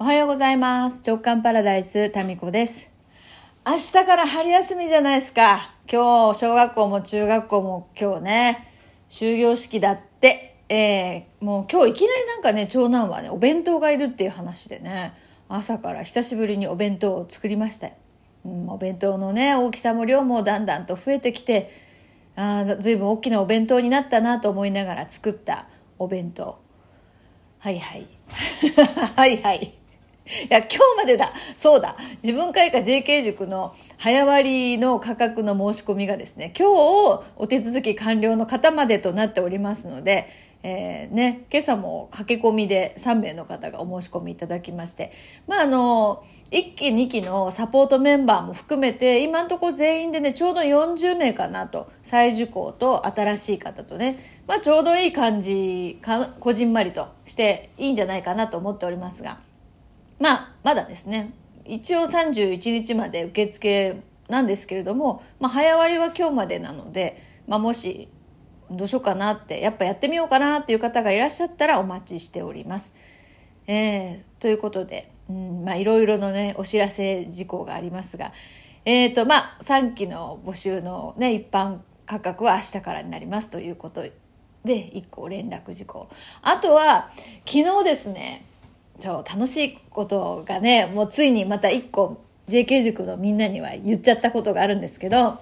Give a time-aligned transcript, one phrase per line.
[0.00, 1.02] おはようございます。
[1.04, 2.88] 直感パラダイス、タミコです。
[3.66, 5.74] 明日から春休みじゃないですか。
[5.90, 8.68] 今日、小学校も中学校も今日ね、
[9.08, 15.14] 終業式だって、えー、もう今日いきなりなんかね、長男はね、お弁当がいるっていう話でね、
[15.48, 17.94] 朝から久しぶりにお弁当を作りましたよ。
[18.44, 21.72] うん、お弁当のね、大きさも量もだんだんと増えてきて、
[22.36, 25.66] ああ、ずいぶん大きなお弁当になったなと思いながら作った
[25.98, 26.56] お弁当。
[27.58, 28.06] はいはい。
[29.16, 29.77] はいはい。
[30.50, 31.32] いや、今日までだ。
[31.56, 31.96] そうだ。
[32.22, 40.26] 自分会課 JK 塾の早割の価格の申し込みがですね、今日お手続き完了の方までとなっておりますので、
[40.62, 45.12] えー、ね、今朝も駆け込みで3名の方がお申し込みいただきまして、
[45.46, 59.38] まあ、あの、1期2期のサポートメンバーも含めて、今のとこ全員でね、ちょうど40名かなと、再受講と新しい方とね、まあ、ちょうどいい感じか、こじんまりとしていいんじゃないかなと思っておりますが、
[60.18, 61.32] まあ、まだですね、
[61.64, 67.16] 一応31日まで受付なんですけれども、まあ、早割は今日までなので、
[67.46, 68.08] まあ、もし、
[68.70, 72.96] どうしようかなって、やっぱやってみようかなっていう方がいらっしゃったらお待ちしております。
[73.66, 78.32] えー、ということで、うん、まあ、いろいろのね、お知らせ事項がありますが、
[78.84, 84.12] えっ、ー、と、まあ、3期の募集のね、一般価格は明日からになりますということで、
[84.64, 86.08] 1個連絡事項。
[86.42, 87.10] あとは、
[87.46, 88.44] 昨日ですね、
[88.98, 95.38] そう、楽しいことがね、もうついにまた1個 JK 塾のみんなには言っちゃったことがあるんですけど、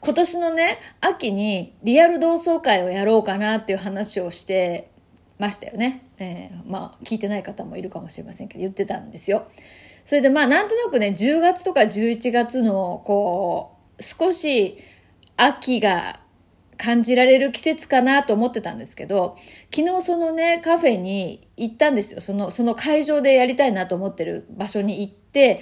[0.00, 4.90] 今年のね、秋にリアル同窓会をやろうかなっていう話をして
[5.38, 6.02] ましたよね。
[6.18, 9.46] えー、まあ、聞いてない方もいるかもしれませんけど、言ってたんですよ。
[10.04, 14.76] それでまあ、なんとなくね、10月とか11月の、こう、少し
[15.38, 16.20] 秋が
[16.76, 19.36] 感じられる季節かなと思ってたんですけど、
[19.74, 22.20] 昨日そのね、カフェに行ったんですよ。
[22.20, 25.60] その、その会場でやりたいなと思ってる場所に行って、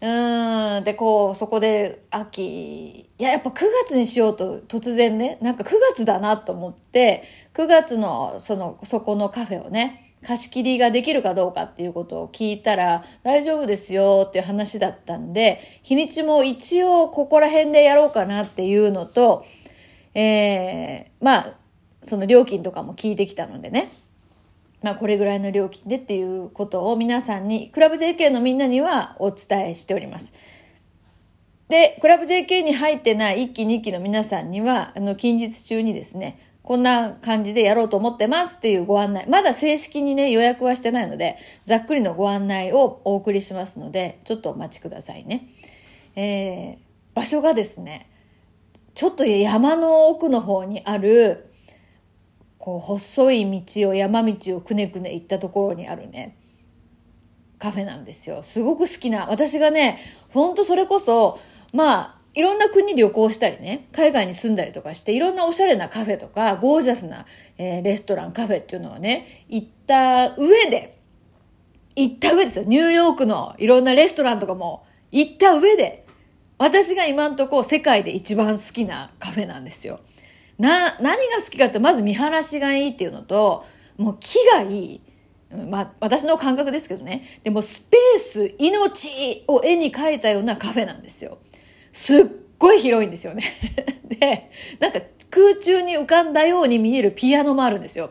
[0.00, 3.54] うん、で、こう、そこで秋、いや、やっぱ9
[3.86, 7.22] 月にしようと突然ね、なんか9月だなと思って、
[7.54, 19.46] 9月のその、そこのカフェをね、貸し切りができるかどうかっていうことを聞いたら、大丈夫ですよっていう話だったんで、日にちも一応ここら辺でやろうかなっていうのと、
[20.18, 21.54] えー、まあ、
[22.00, 23.90] その料金とかも聞いてきたのでね、
[24.82, 30.34] まあこれぐらいの料金でっていうことを皆さんに、クラブ JK のみんなにはお伝えしております。
[31.68, 39.26] で、クラブ JK に入ってない1期2期の皆さんには、あの、近日中にですね、こんな感じでやろうと思ってますっていうご案内。
[39.28, 45.46] まだ正式にね、予約はしてないので、ざっくりのご案内をお送りしますので、ちょっとお待ちくださいね。
[46.14, 46.76] えー、
[47.14, 48.08] 場所がですね、
[48.96, 51.50] ちょっと山の奥の方にある、
[52.56, 56.38] こう、細い道を、山道をくねくね行ったところにあるね、
[57.58, 58.42] カフェなんですよ。
[58.42, 59.26] すごく好きな。
[59.26, 59.98] 私がね、
[60.30, 61.38] ほんとそれこそ、
[61.74, 67.26] まあ、いろんな国旅行したりね、海外に住んだりとかして、いろんなおしゃれなカフェとか、ゴージャスな、
[67.58, 70.98] えー、レストラン、カフェっていうのをね、行った上で、
[71.96, 72.64] 行った上ですよ。
[72.66, 76.05] ニューヨークのいろんなレストランとかも行った上で、
[76.58, 80.00] 私が今んとこ世界で一番好きなカフェなんですよ。
[80.58, 83.64] な、何が好きかって、まず見晴らしがいいっていうのと、
[83.98, 85.00] もう木がいい。
[85.70, 87.22] まあ、私の感覚ですけどね。
[87.42, 91.38] でも、スペース、命を絵に描いたようなカフェなんですよ。
[91.92, 92.26] すっ
[92.58, 93.42] ごい広いんですよね。
[94.08, 94.50] で、
[94.80, 95.00] なんか
[95.30, 98.10] 空中に浮かんだように見えるピアノもあるんですよ。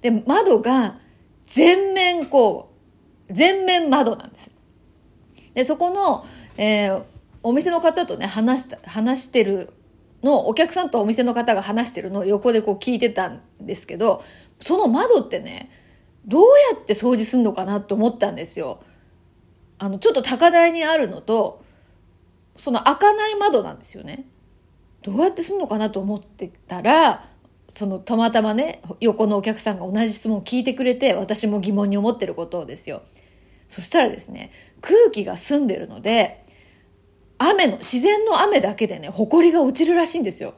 [0.00, 0.98] で、窓が
[1.44, 2.72] 全面こ
[3.28, 4.50] う、全面窓なんです。
[5.54, 6.24] で、そこの、
[6.56, 7.02] えー、
[7.42, 9.70] お店の方とね、話した、話してる
[10.22, 14.22] の、お客さんとお店の方が話してるのを横でこう聞いてたんですけど、
[14.60, 15.70] その窓ってね、
[16.26, 16.42] どう
[16.72, 18.80] やって掃除すんのかなと思ったんですよ。
[19.78, 21.62] あの、ちょっと高台にあるのと、
[22.54, 24.26] その開かない窓なんですよね。
[25.02, 27.26] どうやってすんのかなと思ってたら、
[27.68, 33.02] そのたまたまね、横のお客さんが同じ質問を聞いてくれて、私も疑問に思ってることをですよ。
[33.66, 36.41] そしたらですね、空気が澄んでるので、
[37.48, 40.54] 雨の、自然の雨だけでね、埃が落ちるらしいんですよ。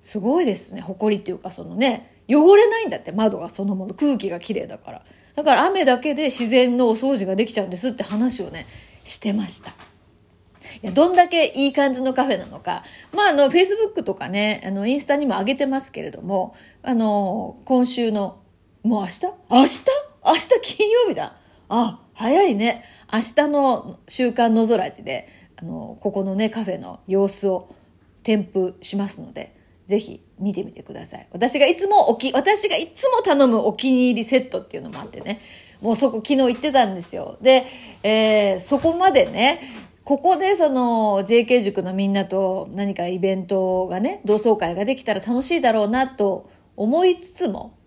[0.00, 5.02] すごいですね、埃っていうかそのね、汚れないんだって、窓がそのもの、空気が綺麗だから。
[5.34, 8.66] だから雨だけで自然のお掃除ができちゃうんですって話をね、
[9.04, 9.70] してました。
[9.70, 12.84] いや、どんだけいい感じのカフェなのか。
[13.12, 18.40] まあ、あの、Facebook とかね、あの、インスタにも上げてますけれども、あの、今週の、
[18.82, 19.26] もう明日？
[19.50, 19.84] 明日？
[20.24, 21.34] 明日金曜日だ。
[21.68, 22.84] あ、早いね。
[23.12, 25.28] 明日の週刊の空地で、
[25.62, 27.74] あの、ここのね、カフェの様子を
[28.22, 29.56] 添付しますので、
[29.86, 31.26] ぜひ見てみてください。
[31.32, 35.40] 私がいつもおき、私がいつも頼むお気に入りセットっていうのもあってね、
[35.80, 37.38] もうそこ昨日行ってたんですよ。
[37.40, 37.64] で、
[38.02, 39.60] えー、そこまでね、
[40.04, 47.78] ここでその JK 塾のみんなと何かイベントがね、同窓会ができたら楽しいだろうなと思いつつも、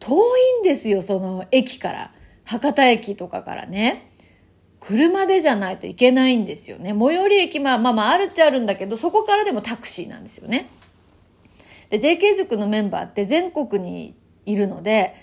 [0.00, 2.12] 遠いんですよ、その駅から。
[2.44, 4.11] 博多駅とかからね。
[4.84, 6.90] 車でじゃないといけないんですよね。
[6.90, 10.68] 最寄り駅、まあまあまああるっちゃあるんだけど、そこからでもタクシーなんですよね。
[11.88, 15.14] で、JK 塾のメンバーって全国にいるので、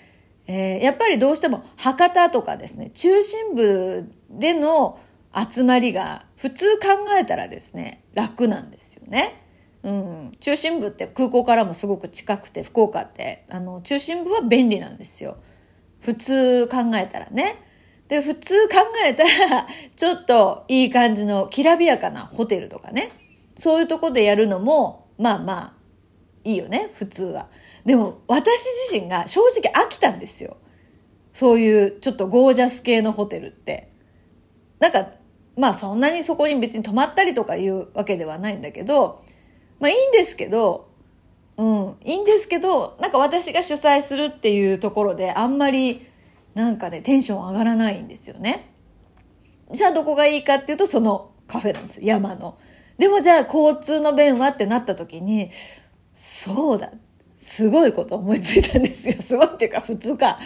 [0.46, 4.98] えー、やっぱりどうしても博多とかですね、中心部での
[5.34, 6.86] 集まりが普通考
[7.18, 9.44] えたらですね、楽なんですよね。
[9.82, 10.36] うん。
[10.40, 15.36] 中心部って空港からもすごく近くて、福岡って、あの、中心部は便利なんですよ。
[16.00, 17.69] 普通考えたらね。
[18.10, 18.74] で、普通考
[19.06, 23.10] えたら、 ちょっといい感じのきらびやかなホテルとかね。
[23.54, 25.72] そういうとこでやるのも、まあまあ、
[26.42, 27.46] いいよね、普通は。
[27.84, 30.56] でも、私自身が正直飽きたんですよ。
[31.32, 33.90] そういうちょっとゴージャス系のホテルって。
[34.80, 35.12] なんか、
[35.56, 39.22] まあそんなにそこに別に泊まったりとかいうわけではないんだけど、
[39.78, 40.88] まあいいんですけど、
[41.56, 46.09] うん、いいんですけど、なんか私が主催するっていうところであんまり
[46.60, 48.66] なんかね、テンション上がらないんですよね。
[49.72, 52.58] じゃあどこがいいかっていうとそのカフェなんです山の。
[52.98, 55.50] でもじゃあ交通の便はってなった時に、
[56.12, 56.92] そうだ。
[57.40, 59.16] すごいこと思いついたんですよ。
[59.22, 60.38] すごいっていうか普通か。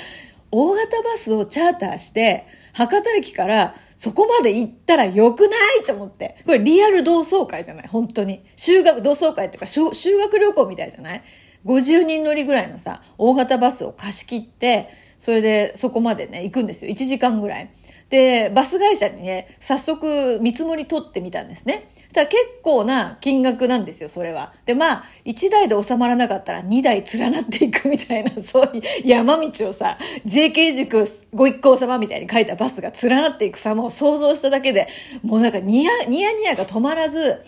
[0.53, 6.37] 大型バスをチャーターして、博多駅からそこまで行ったらよくないと思って。
[6.47, 7.89] これリアル同窓会じゃない？
[7.89, 8.45] 本当に。
[8.55, 11.23] 修学、同窓会っていうか修学旅行みたいじゃない
[11.65, 14.89] ?50 人乗りぐらいのさ、大型バスを貸し切って、
[15.19, 16.91] それでそこまでね、行くんですよ。
[16.91, 17.71] 1時間ぐらい。
[18.11, 21.89] で、バス会社にね、早速見積もり取ってみたんですね。
[22.13, 24.53] ただ結構な金額なんですよ、それは。
[24.67, 34.87] で、まあ、1台で収まらなかったら2台連なっていくみたいな、 そういう山道をさ、JK 塾ご一行様みたいに書いたバスが連なっていく様を想像しただけで、
[35.23, 37.43] もうなんかニヤニヤニヤが止まらず、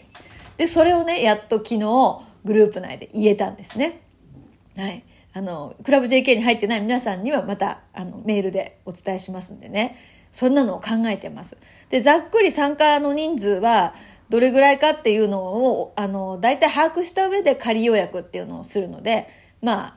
[0.57, 4.01] で、それをね、やっと昨日、グループ内で言えたんですね。
[4.77, 5.05] はい。
[5.37, 9.99] あの、クラブ JK に入ってない皆さんにはまた、あの、メールでお伝えしますんでね。
[10.33, 11.59] そんなのを考えてます。
[11.91, 13.93] で、ざっくり参加の人数は、
[14.31, 19.29] どれぐらいかっていうのを、あの、大体把握した上で仮予約っていうのをするので、
[19.61, 19.97] まあ、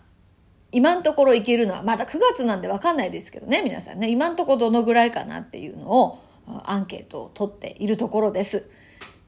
[0.74, 4.10] 今のところ行けるのは、まだ9月なんでわかんないですけどね、皆さんね。
[4.10, 6.20] 今のところどのぐらいかなっていうのを、
[6.66, 8.70] アンケートを取っているところです。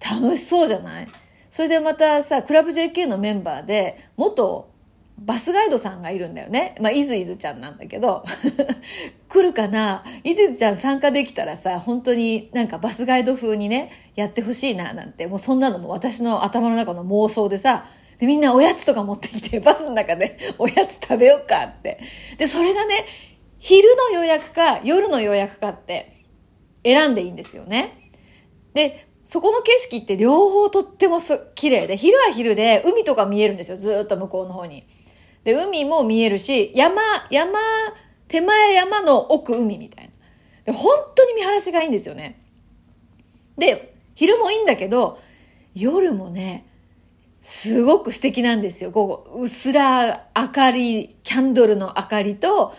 [0.02, 1.08] 楽しそうじゃない？
[1.50, 4.71] それでまたさ、クラブ JK のメンバーで、元
[5.18, 6.76] バスガイドさんがいるんだよね。
[6.82, 8.24] まあ、いずいずちゃんなんだけど、
[9.30, 10.04] 来るかな？
[10.24, 17.86] いずいずちゃん参加できたらさ、本当になんかバスガイド風にね、やってほしいな、なんて、もうそんなのも私の頭の中の妄想でさ、
[18.18, 22.00] で、みんなおやつとか持ってきて、 バスの中でおやつ食べようかって。
[22.38, 23.06] で、それがね、
[23.60, 26.12] 昼の予約か夜の予約かって
[26.84, 27.98] 選んでいいんですよね。
[28.74, 34.84] で、そこの景色って両方とってもす綺麗で、昼は昼で海とか見えるんですよ、ずっと向こうの方に。
[35.44, 37.60] で、海も見えるし、山、山、
[38.28, 40.12] 手前山の奥海みたいな。
[40.66, 42.42] で、本当に見晴らしがいいんですよね。
[43.58, 45.20] で、昼もいいんだけど、
[45.74, 46.66] 夜もね、
[47.40, 48.92] すごく素敵なんですよ。
[48.92, 52.74] こう、うすら明かり、キャンドルの明かりと、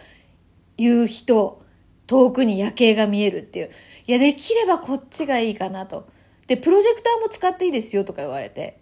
[0.79, 1.63] 夕日と、
[2.07, 3.71] 遠くに夜景が見えるっていう。
[4.07, 6.07] いや、できればこっちがいいかなと。
[6.53, 8.79] で、プロジェクターも使っていいですよとか言われて。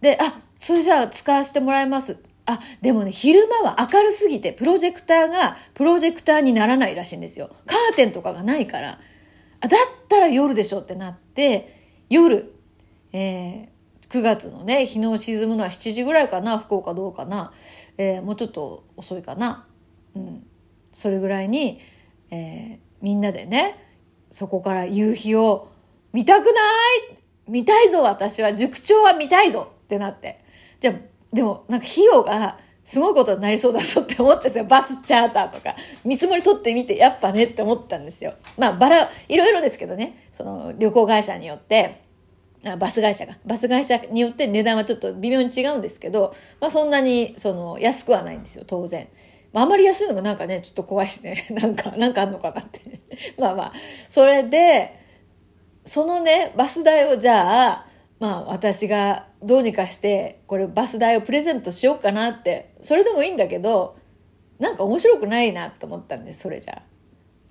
[0.00, 2.18] で、あ、それじゃあ使わせてもらいます。
[2.46, 7.54] あ、でもね、昼間は明るすぎて、プロジェクターがプロジェクターにならないらしいんですよ。
[7.64, 8.98] カーテンとかがないから。
[9.60, 12.52] あ、だったら夜でしょってなって、夜、
[13.12, 17.52] えー、9月のね、日の沈むのは7時ぐらいかな、福岡どうかな。
[17.98, 19.68] えー、もうちょっと遅いかな。
[20.16, 20.44] うん。
[20.90, 21.78] それぐらいに、
[22.32, 23.76] えー、みんなでね、
[24.30, 25.69] そこから夕日を
[26.12, 26.54] 見たくない
[27.48, 30.40] 見たいぞ私は塾長は見たいぞってなって。
[30.78, 30.94] じゃあ
[31.32, 34.64] でも、なんか費用がすごいことになりそうだぞって思ったんですよ。
[34.64, 35.74] バスチャーターとか。
[36.04, 38.34] 見積もり取ってみて、やっぱねって思ったんですよ。
[38.58, 42.02] まあ、バラ、いろいろですけどね、その旅行会社によって、
[42.66, 43.36] あバス会社が。
[43.46, 49.08] バス会社によって値段はちょっと微妙に違うんですけど、まあそんなに、その、安くはないんですよ、当然。
[49.52, 51.46] まあ、あまり安いのもなんかね、ちょっと怖いしね。
[51.50, 52.80] なんか、なんかあんのかなって
[53.38, 53.72] まあまあ。
[54.08, 54.99] それで、
[55.90, 57.86] そのね、バス代をじゃあ、
[58.20, 63.96] まあ私がどうにかしてこれバス代をプレゼントしようかなってそれでもいいんだけど
[64.60, 66.80] なんか面白くないなと思ったんですそれじゃ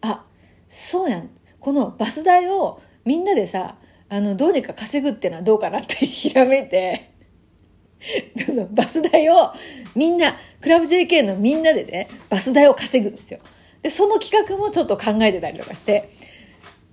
[0.04, 0.08] あ。
[0.08, 0.26] あ
[0.70, 1.30] そうやん。
[1.60, 3.76] このバス代をみんなでさ
[4.08, 7.12] あのどうにか稼ぐってのはどうかなって ひらめいて。
[8.72, 9.52] バス代を
[9.96, 13.42] みんなクラブ JK のみんなでねバス代を稼ぐんですよ。
[13.82, 16.10] で、その企画もちょっと考えてたりとかして、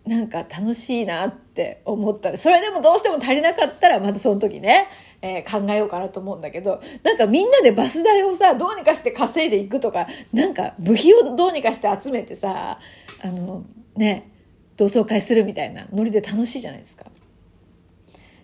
[0.07, 4.87] なんか楽しいなって思った、それでもどうしても足りなかったらまたその時ね、
[5.21, 12.79] えー、考えようかなと思うんだけど、なんかみんなでバス代をさ、どうにかして稼いでいくとか、なんか部費をどうにかして集めてさ、
[13.23, 13.65] あの、
[13.97, 14.31] ね、
[14.77, 17.07] 同窓会するみたいなノリで楽しいじゃないですか。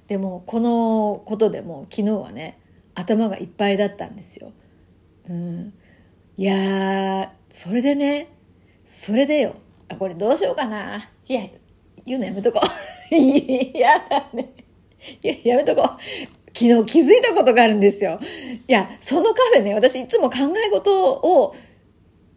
[0.09, 2.59] でも、このことでも昨日はね、
[2.95, 4.52] 頭がいっぱいだったんですよ。
[5.28, 5.73] うん。
[6.37, 8.28] いやー、それでね、
[8.85, 9.54] それでよ。
[9.92, 10.96] あ、これどうしようかな。
[11.28, 11.42] いや、
[12.04, 12.61] 言うのやめとこ
[13.11, 13.14] う。
[13.14, 14.52] いやだね。
[15.22, 15.87] いや、やめとこう。
[16.54, 18.18] 昨日気づいたことがあるんですよ。
[18.68, 21.54] いや、そのカフェね、私いつも考え事を、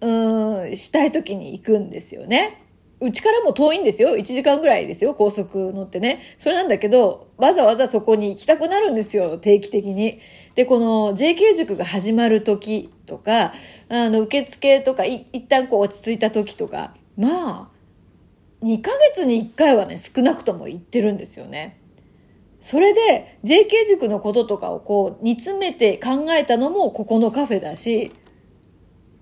[0.01, 2.61] うん、したい時に行くんですよね。
[3.01, 4.15] うちからも遠いんですよ。
[4.15, 5.13] 1時間ぐらいですよ。
[5.13, 6.21] 高速乗ってね。
[6.37, 9.37] それなんだけど、わざわざそこに行きたくなるんですよ。
[9.37, 10.21] 定期的に。
[10.55, 13.53] で、この JK 塾が始まる時とか、
[13.89, 17.75] あの、受付とか、一旦こう落ち着いた時とか、まあ、
[18.63, 21.79] 2ヶ月に1回はね、少なくとも行ってるんですよね。
[22.59, 28.11] それで、JK 塾のこととかをこう、煮詰めて考えたのもここのカフェだし、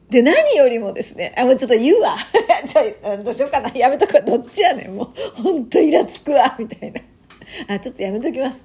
[0.10, 2.16] で、何よりもですね、あ、もうちょっと言うわ。
[2.66, 3.70] ちょ、どうしようかな。
[3.76, 4.22] やめとくわ。
[4.22, 4.96] どっちやねん。
[4.96, 6.56] もう、ほんとイラつくわ。
[6.60, 7.02] みたいな。
[7.68, 8.64] あ、ちょっとやめときます。